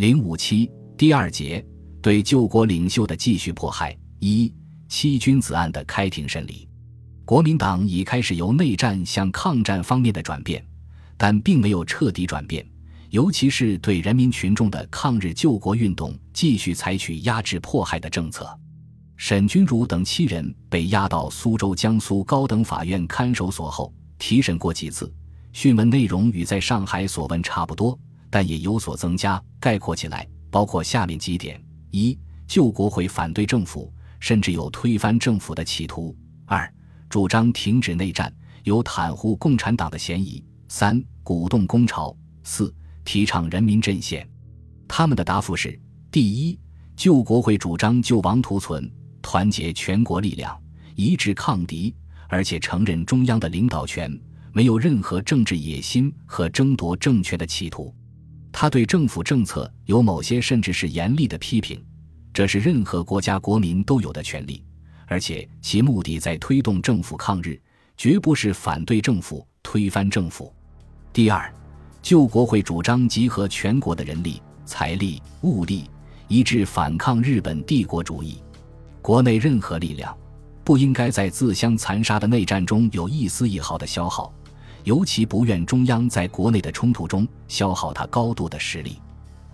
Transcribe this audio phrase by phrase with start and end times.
[0.00, 1.62] 零五七第二节
[2.00, 3.94] 对救国领袖的继续迫害。
[4.18, 4.50] 一
[4.88, 6.66] 七君子案的开庭审理，
[7.26, 10.64] 国民党已开始由内战向抗战方面的转变，
[11.18, 12.66] 但并没有彻底转变，
[13.10, 18.48] 尤其是对人民群众的抗日救国运动继续采取压制迫害的政策。
[19.18, 25.12] 沈钧儒等七人被押到苏州江苏高等法院看守所后，提审过几次，
[25.52, 27.98] 讯问内容与在上海所问差不多，
[28.30, 29.42] 但也有所增加。
[29.58, 36.72] 概括起来，包括下面几点：一、救国会反对政府，甚至有推翻政府的企图；二、
[37.08, 38.32] 主张停止内战，
[38.64, 44.26] 有袒护共产党的嫌疑；三、鼓动工潮；四、提倡人民阵线。
[44.88, 45.78] 他们的答复是：
[46.10, 46.58] 第一，
[46.96, 48.90] 救国会主张救亡图存。
[49.22, 50.58] 团结全国力量，
[50.96, 51.94] 一致抗敌，
[52.26, 54.10] 而且承认中央的领导权，
[54.52, 57.94] 没有任何政治野心和争夺政权的企图。
[58.52, 61.82] 他对政府政策有某些甚至是严厉的批评，
[62.32, 64.62] 这是任何国家国民都有的权利，
[65.06, 67.60] 而且其目的在推动政府抗日，
[67.96, 70.52] 绝不是反对政府、推翻政府。
[71.12, 71.52] 第二，
[72.02, 75.90] 救国会主张集合全国的人力、财力、物力，
[76.28, 78.42] 一致反抗日本帝国主义。
[79.02, 80.16] 国内任何力量，
[80.62, 84.32] 不应该在自相残杀的内战中有一丝一毫的消耗，
[84.84, 88.98] 尤其不愿中央在国内的冲突中消耗他高度的实力。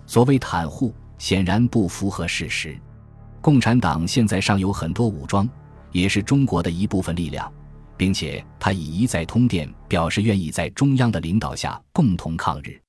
[0.06, 2.78] 所谓袒护，显然不符合事实。
[3.40, 5.48] 共产党现在尚有很多武装，
[5.92, 7.52] 也是中国的一部分力量，
[7.96, 12.80] 并且他已一再通电表示愿意在中央的领导下共同抗日。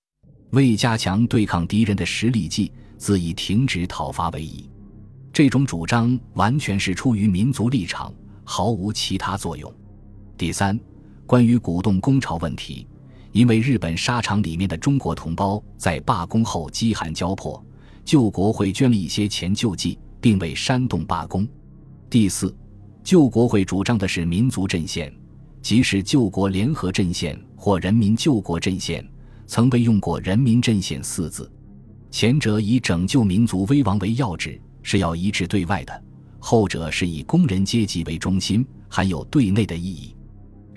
[0.51, 4.69] 为加强对抗敌人的实力，计自以停止讨伐为宜。
[5.33, 8.13] 这种主张完全是出于民族立场，
[8.43, 9.71] 毫无其他作用。
[10.37, 10.79] 第三，
[11.27, 12.87] 关于鼓动工潮问题，
[13.33, 17.61] 因为日本沙场里面的中国同胞在罢工后饥寒交迫，
[18.05, 21.45] 救国会捐了一些钱救济，并未煽动罢工。
[22.09, 22.55] 第四，
[23.03, 25.13] 救国会主张的是民族阵线，
[25.61, 29.05] 即是救国联合阵线或人民救国阵线，
[29.45, 31.51] 曾被用过“人民阵线”四字，
[32.09, 34.59] 前者以拯救民族危亡为要旨。
[34.81, 36.03] 是要一致对外的，
[36.39, 40.15] 后者是以工人阶级为中心，含有对内的意义。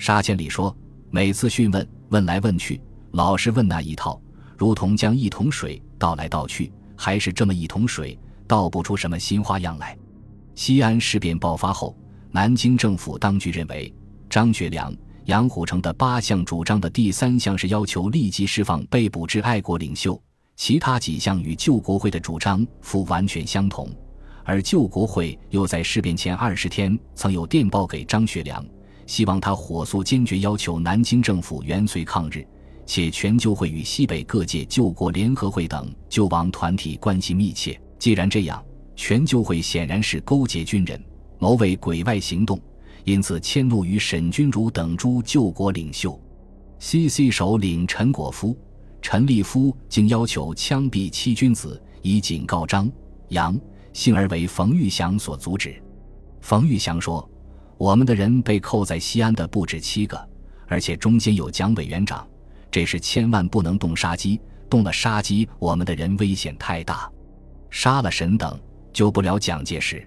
[0.01, 0.75] 沙千里说，
[1.11, 2.81] 每次讯问问来问去，
[3.11, 4.19] 老是问那一套，
[4.57, 8.19] 如同将一桶水倒来倒去，还是这么一桶水，
[8.49, 9.95] 倒不出什么新花样来。
[10.55, 11.95] 西安事变爆发后，
[12.31, 13.95] 南京政府当局认为，
[14.31, 14.91] 张学良、
[15.27, 20.19] 杨虎城的八项主张的第三项是要求立即释放被捕之爱国领袖。
[20.57, 23.87] 其他几项与救国会的主张复完全相同，
[24.45, 28.65] 而救国会又在事变前二十天曾有电报给张学良，
[29.11, 32.47] 希望他火速坚决要求南京政府原绥抗日，
[32.87, 37.77] 且全救会与西北各界救国联合会等救亡团体关系密切。
[37.99, 41.05] 既然这样，全救会显然是勾结军人，
[41.41, 42.57] 谋为鬼外行动，
[43.03, 46.17] 因此迁怒于沈钧儒等诸救国领袖。
[46.79, 47.33] C.C.
[47.33, 48.57] 首领陈果夫。
[49.03, 52.89] 陈立夫竟要求枪毙七君子，以警告张
[53.31, 53.59] 杨，
[53.93, 55.83] 幸而为冯玉祥所阻止。
[56.41, 57.29] 冯玉祥说
[57.81, 60.29] ：“我们的人被扣在西安的不止七个，
[60.67, 62.29] 而且中间有蒋委员长，
[62.71, 64.39] 这是千万不能动杀机。
[64.69, 67.11] 动了杀机，我们的人危险太大。
[67.71, 68.61] 杀了沈等，
[68.93, 70.07] 救不了蒋介石，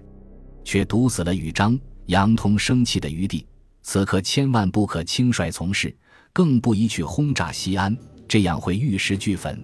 [0.62, 1.76] 却毒死了与张
[2.06, 3.44] 杨通生气的余地。
[3.82, 5.92] 此刻千万不可轻率从事，
[6.32, 7.94] 更不宜去轰炸西安。”
[8.28, 9.60] 这样会玉石俱焚。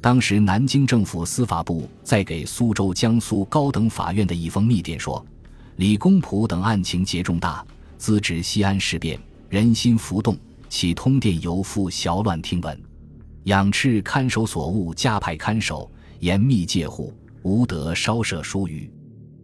[0.00, 5.24] 当时南京政府司法部在给苏州江苏高等法院的一封密电说
[5.76, 7.62] ：“李公朴等案情节重大，
[7.98, 9.20] 自指西安事变，
[9.50, 10.34] 人心浮动，
[10.70, 12.82] 其通电犹复小乱听闻。
[13.44, 18.90] 仰斥看守所务加派看守，严密戒护，无得稍涉疏虞。”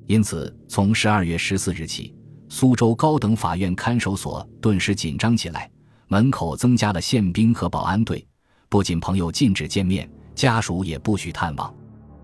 [0.08, 2.14] 因此，从十二月十四日起，
[2.48, 5.70] 苏州高等法院看守所顿时紧张起来，
[6.08, 8.26] 门口增加了宪兵和保安队。
[8.70, 11.72] 不仅朋友禁止见面，家属也不许探望，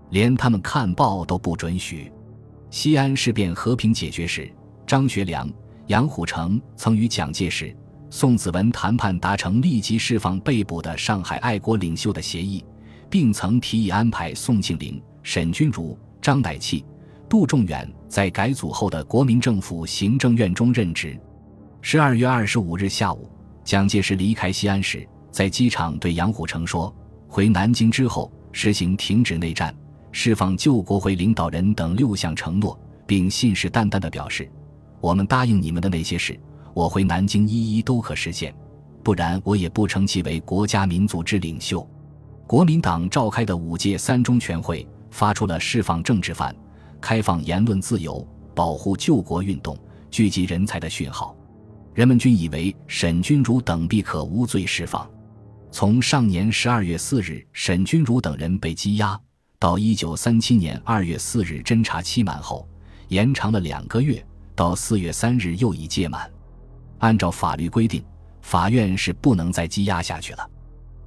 [0.09, 2.11] 连他们看报都不准许。
[2.71, 4.51] 西安事变和平解决时，
[4.85, 5.51] 张学良、
[5.87, 7.75] 杨虎城曾与蒋介石、
[8.11, 12.63] 宋子文谈判，达成立即释放被捕的上海爱国领袖的协议，
[13.09, 16.85] 并曾提议安排宋庆龄、沈钧儒、张乃器、
[17.27, 21.19] 杜仲远在改组后的国民政府行政院中任职。
[21.81, 23.27] 十二月二十五日下午，
[23.63, 25.07] 蒋介石离开西安时。
[25.31, 26.93] 在机场对杨虎城说
[27.29, 29.73] ：“回南京之后，实行停止内战、
[30.11, 34.49] 释放救国会领导人等六项承诺，并信誓旦旦地表示，
[34.99, 36.39] 我们答应你们的那些事，
[36.73, 38.53] 我回南京一一都可实现，
[39.03, 41.87] 不然我也不称其为国家民族之领袖。”
[42.47, 46.55] 国民党召开的五届三中全会发出了释放政治犯、
[46.99, 49.77] 开放言论自由、保护救国运动、
[50.09, 51.35] 聚集人才的讯号。
[51.93, 55.07] 人们均以为沈钧儒等必可无罪释放。
[55.71, 59.19] 从上年十二月四日沈钧儒等人被羁押，
[59.59, 62.65] 到一九三七年二月四日侦查期满后，
[63.09, 64.25] 延长了两个月，
[64.55, 66.31] 到四月三日又已届满。
[66.99, 68.01] 按照法律规定，
[68.41, 70.49] 法院是不能再羁押下去了。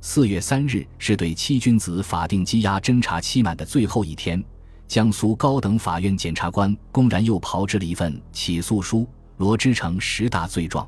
[0.03, 4.45] 四月三日是对七君子法定羁押侦查期满的最后一天，
[4.87, 9.09] 江苏高等法院检察官公然又炮制了一份起诉书。
[9.39, 10.87] 罗织成十大罪状，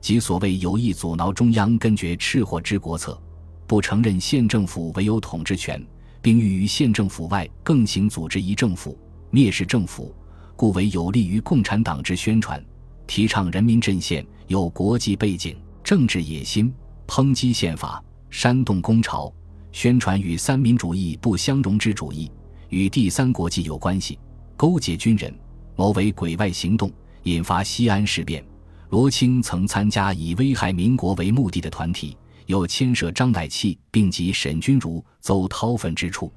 [0.00, 3.20] 即所谓有意阻挠中央根绝赤祸之国策，
[3.66, 5.84] 不承认县政府唯有统治权，
[6.22, 8.98] 并欲于县政府外更行组织一政府，
[9.32, 10.14] 蔑视政府，
[10.56, 12.62] 故为有利于共产党之宣传，
[13.06, 16.72] 提倡人民阵线，有国际背景、政治野心，
[17.06, 19.32] 抨击宪法，煽动公潮，
[19.72, 22.30] 宣传与三民主义不相容之主义，
[22.68, 24.18] 与第三国际有关系，
[24.56, 25.34] 勾结军人，
[25.76, 26.90] 谋为鬼外行动。
[27.24, 28.42] 引发西安事变，
[28.88, 32.16] 罗青曾参加以危害民国为目的的团体，
[32.50, 36.30] 又牵涉张乃器，并及沈君儒、邹韬奋之处。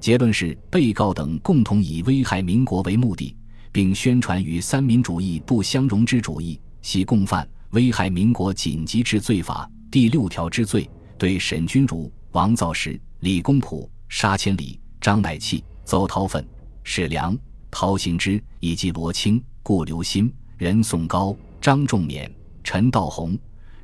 [0.00, 3.36] 结论是，被告等共同以危害民国为目的，
[3.70, 10.88] 并宣传与三民主义不相容之主义，系共犯危害民国紧急之罪法第六条之罪，
[11.18, 16.46] 对沈君儒、王造时、李公朴、沙千里、张乃器、邹韬奋、
[16.82, 17.36] 史良、
[17.70, 19.42] 陶行知以及罗青。
[19.60, 22.26] 顾留心、任颂高、张仲勉、
[22.64, 23.38] 陈道宏、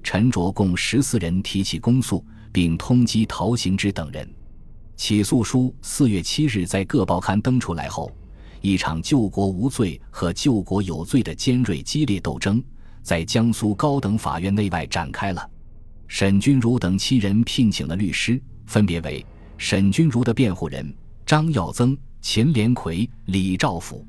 [0.05, 4.29] 陈卓共十四人提起公诉，并通缉陶行知等人。
[4.95, 8.12] 起诉书四月七日在各报刊登出来后，
[8.61, 12.62] 一场救国无罪和救国有罪的尖锐激烈斗争
[13.03, 15.51] 在江苏高等法院内外展开了。
[16.06, 19.25] 沈君儒等七人聘请了律师，分别为
[19.56, 24.06] 沈君儒的辩护人张耀增、秦连魁、李兆甫。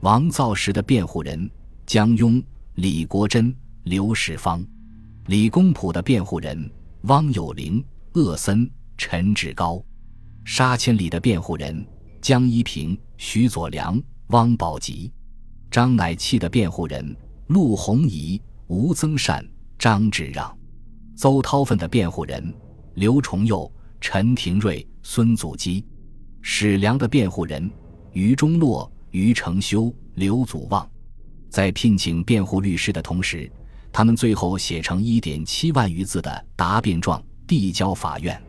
[0.00, 1.50] 王造时的辩护人
[1.86, 2.42] 江庸、
[2.74, 4.62] 李国珍、刘世芳；
[5.30, 6.68] 李公朴的辩护人
[7.02, 7.80] 汪有龄、
[8.14, 8.68] 鄂森、
[8.98, 9.80] 陈志高；
[10.44, 11.86] 沙千里的辩护人
[12.20, 15.08] 江一平、徐佐良、汪宝吉；
[15.70, 17.16] 张乃器的辩护人
[17.46, 19.48] 陆鸿仪、吴增善、
[19.78, 20.52] 张志让；
[21.14, 22.52] 邹韬奋的辩护人
[22.94, 25.80] 刘崇佑、陈廷瑞、孙祖基；
[26.42, 27.70] 史良的辩护人
[28.14, 28.90] 于中洛。
[29.12, 30.88] 于承修、刘祖望，
[31.48, 33.50] 在聘请辩护律师的同时，
[33.92, 38.40] 他们最后写成一点七万余字的答辩状递交法院。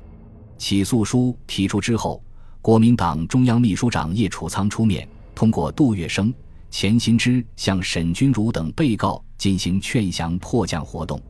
[0.57, 2.23] 起诉书提出之后，
[2.61, 6.33] 国民党中央秘书长叶楚仓出面，通过杜月笙、
[6.69, 11.21] 钱新之向沈钧儒等被告进行劝降迫降活动，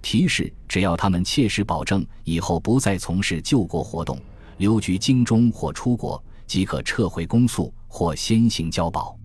[0.00, 4.18] 提示只要他们切实保证以后不再从事救国活动，
[4.56, 7.72] 留居京中或出国，即可撤回公诉。
[7.92, 9.18] 或先行交保。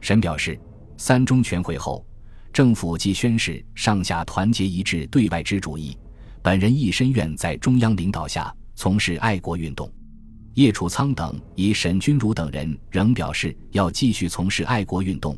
[0.00, 0.56] 沈表示，
[0.96, 2.06] 三中全会后，
[2.54, 5.98] 政府即宣示上下团结一致对外之主义。
[6.40, 9.90] 本人亦深愿在中央领导下从事爱国运动。
[10.54, 15.36] 叶楚仓等以沈钧儒等人仍表示要继续从事爱国运动，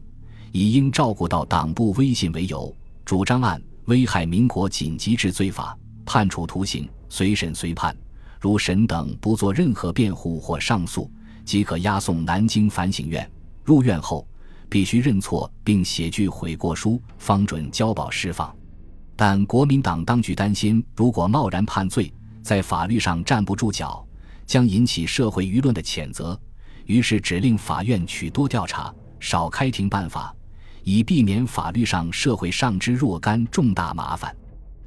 [0.53, 2.71] 以应照顾到党部威信为由，
[3.03, 5.75] 主张按危害民国紧急治罪法
[6.05, 7.97] 判处徒刑，随审随判。
[8.39, 11.11] 如沈等不做任何辩护或上诉。
[11.47, 13.27] 即可押送南京反省院，
[13.65, 14.29] 入院后
[14.69, 18.55] 必须认错并写具悔过书，方准交保释放。
[19.15, 24.07] 但国民党当局担心，如果贸然判罪，在法律上站不住脚，
[24.47, 26.39] 将引起社会舆论的谴责，
[26.85, 30.35] 于是指令法院取多调查，少开庭办法，
[30.83, 34.35] 以避免法律上社会上之若干重大麻烦。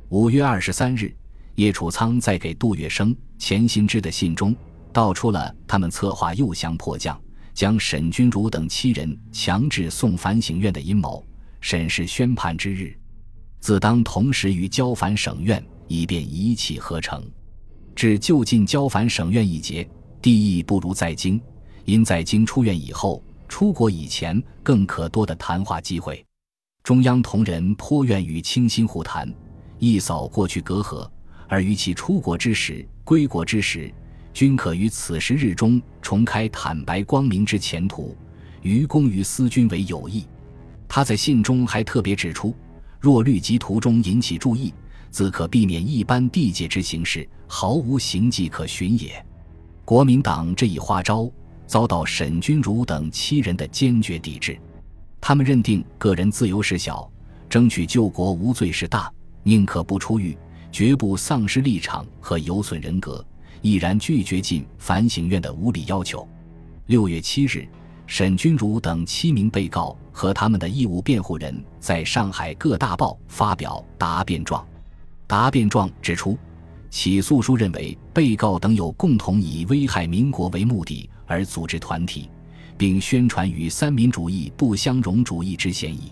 [0.09, 1.15] 五月二十三日，
[1.55, 4.55] 叶楚仓在给杜月笙、钱新之的信中。
[4.91, 7.15] 道出了他们策划诱降迫降，
[7.59, 11.21] 将沈君儒等七人强制送反省院的阴谋。
[11.59, 12.97] 审视宣判之日，
[13.59, 17.21] 自当同时于交返省院，以便一气呵成。
[17.93, 19.85] 至就近交返省院一节，
[20.21, 21.37] 地义不如在京，
[21.83, 26.25] 因在京出院以后，出国以前更可多的谈话机会。
[26.81, 29.29] 中央同仁颇愿与清心互谈，
[29.79, 31.05] 一扫过去隔阂，
[31.49, 33.93] 而于其出国之时、归国之时。
[34.33, 38.15] 均可于此时日中重开坦白光明之前途，
[38.61, 40.25] 于公于私君为有益。
[40.87, 42.55] 他在信中还特别指出，
[42.99, 44.73] 若律及途中引起注意，
[45.11, 49.23] 自可避免一般地界之形式，毫无行迹可寻也。
[49.85, 51.29] 国民党这一花招
[51.65, 54.57] 遭到沈君儒等七人的坚决抵制，
[55.19, 57.11] 他们认定个人自由是小，
[57.49, 59.11] 争取救国无罪是大，
[59.43, 60.37] 宁可不出狱，
[60.71, 63.25] 绝不丧失立场和有损人格。
[63.61, 66.27] 毅然拒绝进反省院的无理要求。
[66.87, 67.67] 六月七日，
[68.07, 74.65] 沈钧儒等七名被告和他们的义务辩护人在上海各大报发表答辩状。
[75.27, 76.37] 答辩状指出，
[76.89, 82.29] 起诉书认为被告等有共同以危害民国为目的而组织团体，
[82.77, 86.11] 并宣传与三民主义不相容主义之嫌疑。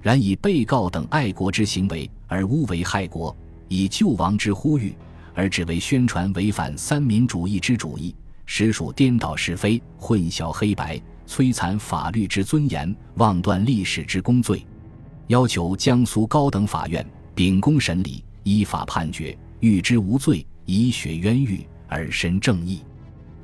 [0.00, 3.36] 然以被告等爱国之行为而诬为害国，
[3.68, 4.96] 以救亡之呼吁
[5.36, 8.16] 而只为宣传违反三民主义之主义，
[8.46, 14.66] 实属颠倒是非、混淆黑白、摧残法律之尊严、妄断历史之公罪。
[15.26, 22.82] 要求江苏高等法院秉公审理，依法判决，欲之无罪，以雪冤狱而申正义。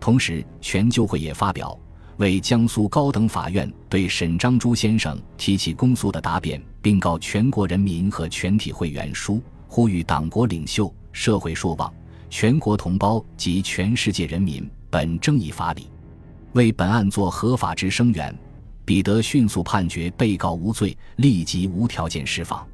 [0.01, 1.79] 同时，全救会也发表。
[2.19, 11.93] 为江苏高等法院对沈章洙先生提起公诉的答辩，并告全国人民和全体会员书，呼吁党国领袖、社会硕望、
[12.29, 15.87] 全国同胞及全世界人民本正义法理，
[16.55, 18.37] 为本案做合法之声援，
[18.85, 22.67] 彼得迅速判决被告无罪，立即无条件释放。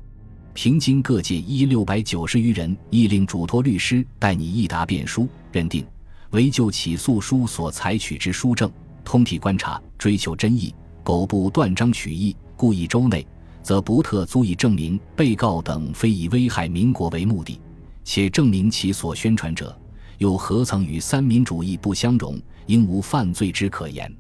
[0.55, 5.87] 平津各界一六百九十余人亦令嘱托律师代拟一答辩书，认定
[6.31, 8.71] 为就起诉书所采取之书证。
[9.05, 13.25] 通体观察，追求真意，苟不断章取义，故意周内，
[13.63, 17.61] 则不特足以证明被告等非以危害民国为目的，
[18.11, 19.79] 且证明其所宣传者
[20.17, 24.11] 又何曾与三民主义不相容，应无犯罪之可言。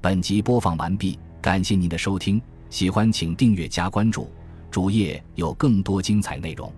[0.00, 4.30] 本集播放完毕，感谢您的收听，喜欢请订阅加关注，
[4.70, 6.72] 主页有更多精彩内容。